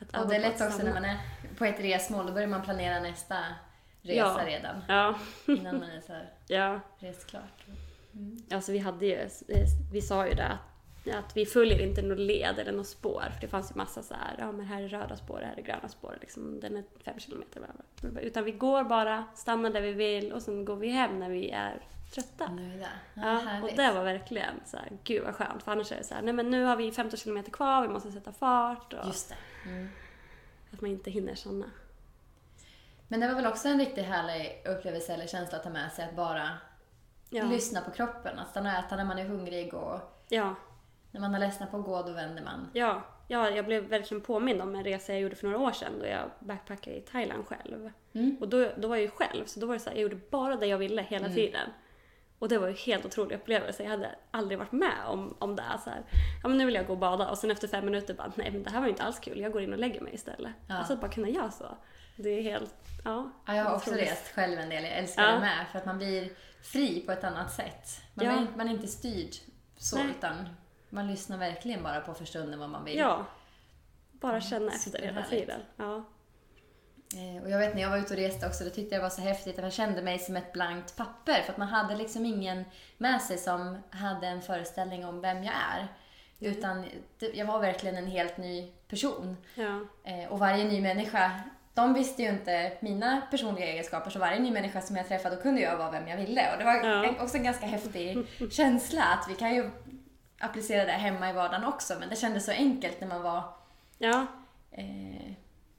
[0.00, 1.18] Att och det är lätt också när man är
[1.58, 3.36] på ett resmål, då börjar man planera nästa
[4.02, 4.40] resa Ja.
[4.46, 4.76] redan.
[4.88, 5.14] Ja,
[5.52, 6.80] Innan man är så här ja.
[6.98, 7.64] rest klart.
[8.50, 9.28] Alltså vi hade ju,
[9.92, 10.58] vi sa ju det att,
[11.12, 13.24] att vi följer inte något led eller något spår.
[13.34, 15.62] För det fanns ju massa så här, ja men här är röda spår, här är
[15.62, 17.60] gröna spår, liksom, den är fem kilometer.
[17.60, 18.20] Bla bla.
[18.20, 21.50] Utan vi går bara, stannar där vi vill och sen går vi hem när vi
[21.50, 21.82] är
[22.14, 22.52] trötta.
[22.52, 22.88] Nu är.
[23.14, 25.62] Ja, Ja, och det var verkligen så här, gud vad skönt.
[25.62, 27.88] För annars är det så här, nej men nu har vi 15 kilometer kvar, vi
[27.88, 28.92] måste sätta fart.
[28.92, 29.36] Och Just det.
[29.70, 29.88] Mm.
[30.72, 31.66] att man inte hinner såna.
[33.08, 36.04] Men det var väl också en riktigt härlig upplevelse eller känsla att ta med sig
[36.04, 36.48] att bara
[37.30, 38.38] Ja, lyssna på kroppen.
[38.38, 40.54] Att stanna och äta när man är hungrig och ja,
[41.14, 42.70] när man har ledsnat på att gå, då vänder man.
[42.72, 45.92] ja, ja, jag blev verkligen påmind om en resa jag gjorde för några år sedan
[46.00, 47.90] då jag backpackade i Thailand själv.
[48.12, 48.36] Mm.
[48.40, 50.20] Och då, då var jag ju själv, så då var det så här, jag gjorde
[50.30, 51.36] bara det jag ville hela Mm.
[51.36, 51.68] tiden.
[52.38, 53.82] Och det var ju helt otrolig upplevelse.
[53.82, 55.62] Jag hade aldrig varit med om, om det.
[55.84, 56.02] Så här,
[56.42, 58.50] ja men nu vill jag gå och bada och sen efter fem minuter bara, nej
[58.50, 60.52] men det här var ju inte alls kul, jag går in och lägger mig istället.
[60.68, 60.74] Ja.
[60.74, 61.76] Alltså att bara kunna göra så.
[62.16, 62.74] Det är helt,
[63.04, 63.30] ja.
[63.46, 64.10] Ja, jag har också otroligt.
[64.10, 64.84] rest själv en del.
[64.84, 65.32] Jag älskar Ja.
[65.34, 65.66] det med.
[65.72, 66.30] För att man blir
[66.62, 67.88] fri på ett annat sätt.
[68.14, 68.32] Man, Ja.
[68.32, 69.30] är, man är inte styrd
[69.78, 70.06] så, Nej.
[70.18, 70.34] utan
[70.94, 72.98] man lyssnar verkligen bara på för stunden vad man vill.
[72.98, 73.24] Ja.
[74.12, 75.60] Bara känna efter hela tiden.
[75.76, 76.04] Ja.
[77.16, 79.02] Eh, Och jag vet när jag var ute och reste också, då tyckte jag det
[79.02, 81.42] var så häftigt att jag kände mig som ett blankt papper.
[81.42, 82.64] För att man hade liksom ingen
[82.98, 85.88] med sig som hade en föreställning om vem jag är.
[86.40, 86.86] Utan
[87.18, 89.36] det- jag var verkligen en helt ny person.
[89.54, 89.80] Ja.
[90.04, 91.40] Eh, Och varje ny människa,
[91.74, 95.42] de visste ju inte mina personliga egenskaper, så varje ny människa som jag träffade, då
[95.42, 96.52] kunde jag vara vem jag ville.
[96.52, 97.14] Och det var Ja.
[97.20, 98.18] också en ganska häftig
[98.50, 99.70] känsla att vi kan ju
[100.44, 103.42] applicera det hemma i vardagen också, men det kändes så enkelt när man var
[103.98, 104.26] Ja.
[104.70, 105.32] eh,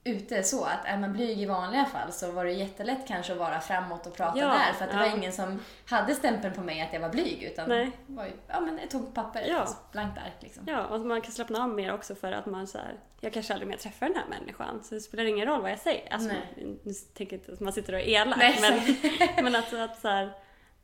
[0.07, 3.39] ute så att är man blyg i vanliga fall så var det jättelätt kanske att
[3.39, 5.09] vara framåt och prata Ja, där för att det ja.
[5.09, 7.91] var ingen som hade stämpeln på mig att jag var blyg utan Nej.
[8.07, 9.63] det var ju, ja men ett tomt papper, Ja.
[9.63, 10.63] ett blankt ark liksom.
[10.67, 13.53] Ja, och man kan slappna av mer också för att man så här, jag kanske
[13.53, 16.13] aldrig mer träffar den här människan så det spelar ingen roll vad jag säger.
[16.13, 16.77] Alltså, Nej.
[16.83, 20.01] nu tänker jag inte att man sitter och är elak Nej, men, men att, att
[20.01, 20.33] så här,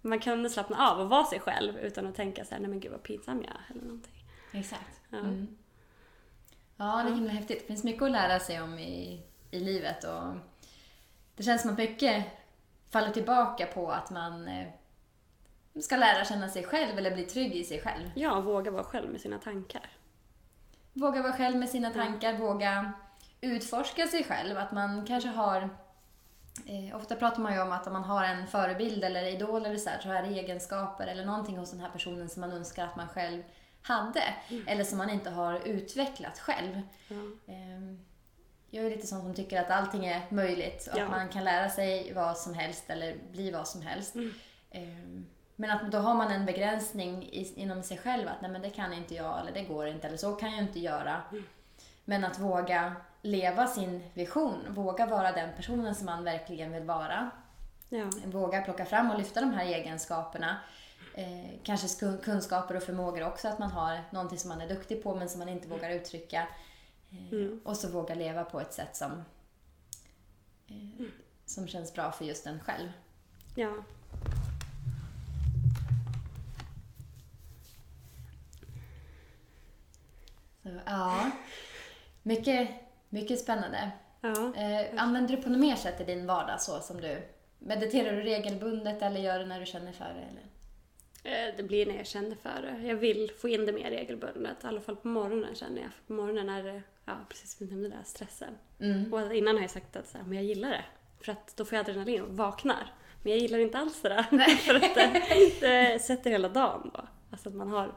[0.02, 2.80] man kan slappna av och vara sig själv utan att tänka så här, nej men
[2.80, 4.26] gud vad pinsam jag är eller någonting.
[4.52, 5.02] Exakt.
[5.10, 5.18] Ja.
[5.18, 5.58] Mm.
[6.78, 7.60] Ja, det är himla häftigt.
[7.60, 10.36] Det finns mycket att lära sig om i, i livet och
[11.36, 12.26] det känns som att mycket
[12.90, 14.68] faller tillbaka på att man eh,
[15.82, 18.12] ska lära känna sig själv eller bli trygg i sig själv.
[18.16, 19.90] Ja, våga vara själv med sina tankar.
[20.94, 22.94] Våga vara själv med sina tankar, våga
[23.42, 24.58] utforska sig själv.
[24.58, 25.70] Att man kanske har...
[26.66, 29.78] Eh, ofta pratar man ju om att om man har en förebild eller idol eller
[29.78, 32.86] så här, så är det egenskaper eller någonting hos den här personen som man önskar
[32.86, 33.44] att man själv
[33.82, 34.24] hade.
[34.68, 36.82] Eller som man inte har utvecklat själv.
[37.08, 37.16] Ja.
[37.54, 37.96] Eh,
[38.70, 41.04] jag är lite sån som tycker att allting är möjligt och Ja.
[41.04, 44.16] att man kan lära sig vad som helst eller bli vad som helst.
[44.16, 44.34] Mm.
[44.72, 45.24] Eh,
[45.56, 48.70] Men att då har man en begränsning i, inom sig själv att nej men det
[48.70, 51.22] kan inte jag eller det går inte eller så kan jag inte göra.
[52.06, 57.32] Men att våga leva sin vision, våga vara den personen som man verkligen vill vara.
[57.90, 58.10] Ja.
[58.26, 60.58] Våga plocka fram och lyfta de här egenskaperna.
[61.16, 65.16] Eh, kanske kunskaper och förmågor också, att man har någonting som man är duktig på
[65.16, 66.48] men som man inte vågar uttrycka.
[67.12, 67.62] Eh, Mm.
[67.64, 69.12] Och så våga leva på ett sätt som,
[70.68, 71.06] eh,
[71.46, 72.92] som känns bra för just en själv.
[73.56, 73.74] ja.
[80.64, 81.32] Så, ja,
[82.24, 82.70] mycket,
[83.12, 83.91] mycket spännande.
[84.21, 84.54] ja.
[84.56, 87.21] Eh, använder du på något mer sätt i din vardag så som du
[87.63, 90.28] Mediterar du regelbundet eller gör det när du känner för det?
[90.30, 91.50] Eller?
[91.50, 92.88] Eh, Det blir när jag känner för det.
[92.88, 94.63] Jag vill få in det mer regelbundet.
[94.63, 95.93] I alla fall på morgonen känner jag.
[95.93, 98.54] För på morgonen är det, ja precis som du nämnde där, stressen.
[98.80, 99.13] Mm.
[99.13, 100.86] Och innan har jag sagt att så här, men jag gillar det.
[101.24, 102.93] För att då får jag adrenalin och vaknar.
[103.24, 104.24] Men jag gillar inte alls det där.
[104.56, 107.08] för att det, det sätter hela dagen då.
[107.32, 107.95] Alltså att man har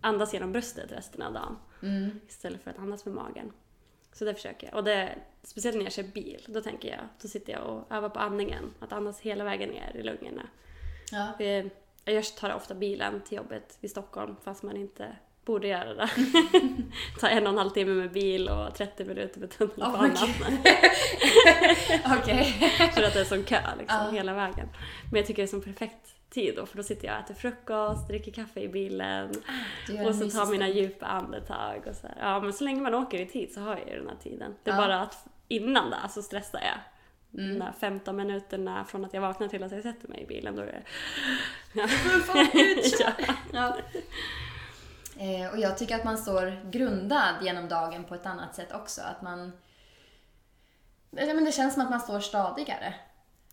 [0.00, 1.56] andas genom bröstet resten av dagen.
[1.82, 2.20] Mm.
[2.28, 3.52] Istället för att andas med magen.
[4.12, 4.76] Så det försöker jag.
[4.76, 8.08] Och det, speciellt när jag kör bil, då tänker jag, då sitter jag och övar
[8.08, 8.74] på andningen.
[8.80, 10.42] Att andas hela vägen ner i lungorna.
[11.12, 11.44] Ja.
[11.44, 11.66] Eh,
[12.04, 16.10] Jag tar ofta bilen till jobbet i Stockholm fast man inte borde göra det.
[17.20, 20.10] Ta en och en halv timme med bil och 30 minuter med tunnelbanan.
[22.18, 22.44] Okej.
[22.94, 24.10] för att det är som kö liksom, Ja.
[24.10, 24.68] hela vägen.
[25.10, 27.34] Men jag tycker det är som perfekt tid då för då sitter jag och äter
[27.34, 29.32] frukost, dricker kaffe i bilen
[29.88, 32.16] gör och så tar mina djupa andetag och så här.
[32.20, 34.54] Ja men så länge man åker i tid så har jag ju den här tiden.
[34.62, 34.80] Det är Ja.
[34.80, 36.78] bara att innan det så stressar jag.
[37.42, 37.58] Mm.
[37.58, 40.56] De här 15 minuterna från att jag vaknar till att jag sätter mig i bilen
[40.56, 40.82] då är det...
[43.00, 43.12] Ja.
[43.26, 43.34] ja.
[43.52, 43.76] Ja.
[45.18, 49.02] Eh, och jag tycker att man står grundad genom dagen på ett annat sätt också.
[49.02, 49.52] Att man...
[51.10, 52.94] Men det känns som att man står stadigare.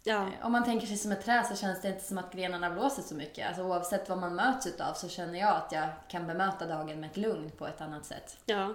[0.08, 0.22] Ja.
[0.22, 2.70] Eh, Om man tänker sig som ett träd så känns det inte som att grenarna
[2.70, 3.48] blåser så mycket.
[3.48, 7.10] Alltså, oavsett vad man möts utav så känner jag att jag kan bemöta dagen med
[7.12, 8.38] ett lugn på ett annat sätt.
[8.46, 8.74] Ja.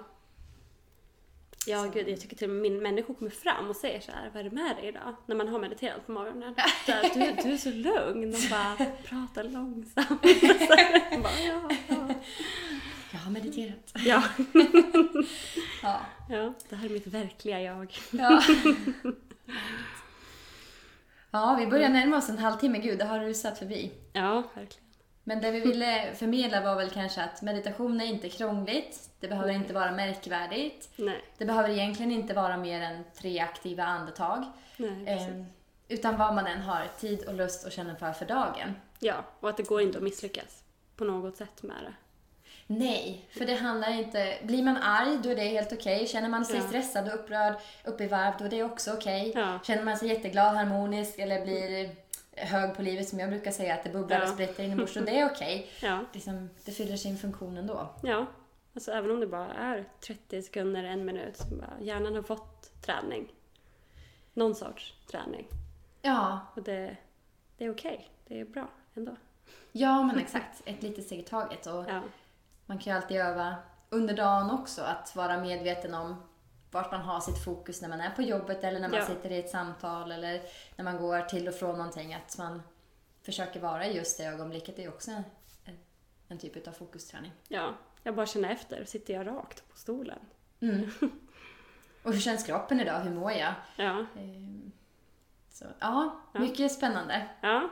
[1.67, 4.29] Ja, gud, jag tycker till och med min människor kommer fram och säger så här,
[4.33, 5.15] vad är det med dig idag?
[5.25, 6.55] När man har mediterat på morgonen.
[6.85, 10.07] Så här, du, du är så lugn och bara pratar långsamt.
[10.67, 12.15] Så här, bara, ja, ja.
[13.11, 13.91] Jag har mediterat.
[13.95, 14.23] Ja.
[15.83, 15.99] Ja.
[16.29, 17.97] ja, det här är mitt verkliga jag.
[18.11, 18.41] Ja.
[21.33, 22.79] Ja, vi börjar närma oss en halvtimme.
[22.79, 23.91] Gud, det har rusat förbi.
[24.13, 24.83] Ja, verkligen.
[25.23, 29.09] Men det vi ville förmedla var väl kanske att meditation är inte krångligt.
[29.19, 30.89] Det behöver inte vara märkvärdigt.
[30.95, 34.45] Nej, Det behöver egentligen inte vara mer än tre aktiva andetag.
[34.77, 35.05] nej.
[35.07, 35.45] Eh,
[35.87, 38.75] utan vad man än har tid och lust och känner för för dagen.
[38.99, 40.63] Ja, och att det går inte att misslyckas
[40.95, 41.93] på något sätt med det.
[42.67, 44.37] Nej, för det handlar inte...
[44.43, 46.07] Blir man arg, då är det helt okej.
[46.07, 46.63] Känner man sig Ja.
[46.67, 49.31] stressad och upprörd, upp i varv, då är det också okej.
[49.35, 49.59] Ja.
[49.63, 51.95] Känner man sig jätteglad, harmonisk eller blir
[52.35, 54.23] hög på livet som jag brukar säga att det bubblar Ja.
[54.23, 55.69] och spritter inombords och det är okej.
[55.81, 57.89] Ja, Liksom, det fyller sin funktion ändå.
[58.03, 58.25] ja.
[58.75, 62.81] Alltså även om det bara är 30 sekunder, en minut, så bara hjärnan har fått
[62.85, 63.31] träning.
[64.33, 65.47] Någon sorts träning.
[66.01, 66.97] Ja, Och det,
[67.57, 68.09] det är okej.
[68.27, 69.15] Det är bra ändå.
[69.71, 70.61] ja men exakt.
[70.65, 71.65] Ett litet steg i taget.
[71.67, 72.01] Och Ja,
[72.73, 73.55] man kan ju alltid öva
[73.89, 76.15] under dagen också att vara medveten om
[76.71, 79.05] vart man har sitt fokus när man är på jobbet eller när man Ja.
[79.05, 80.41] sitter i ett samtal eller
[80.75, 82.13] när man går till och från någonting.
[82.13, 82.61] Att man
[83.21, 84.79] försöker vara i just det ögonblicket.
[84.79, 85.23] Är också en,
[86.27, 87.31] en typ av fokusträning.
[87.47, 87.73] ja.
[88.05, 88.85] Jag bara känner efter.
[88.85, 90.19] Sitter jag rakt på stolen?
[90.59, 90.89] Mm.
[92.03, 92.99] Och hur känns kroppen idag?
[92.99, 93.53] Hur mår jag?
[93.75, 94.71] Ja, Ehm,
[95.49, 96.39] Så, ja, Ja.
[96.39, 97.27] mycket spännande.
[97.41, 97.69] ja,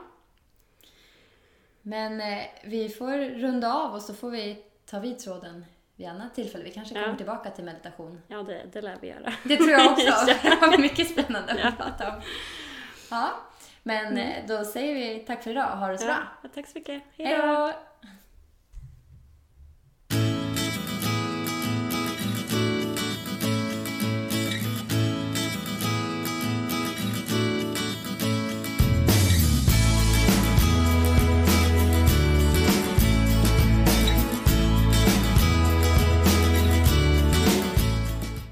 [1.82, 5.64] Men eh, vi får runda av och så får vi ta vid tråden
[5.96, 6.64] vid annat tillfälle.
[6.64, 7.16] Vi kanske kommer Ja.
[7.16, 8.22] tillbaka till meditation.
[8.28, 9.32] ja det, det lär vi göra.
[9.44, 10.06] Det tror jag också.
[10.26, 10.34] Ja.
[10.60, 11.68] Det var mycket spännande Ja.
[11.68, 12.20] att prata om.
[13.10, 13.30] Ja,
[13.82, 15.66] men eh, då säger vi tack för idag.
[15.66, 16.16] Ha det så bra.
[16.42, 17.02] Ja, tack så mycket.
[17.16, 17.72] Hej då!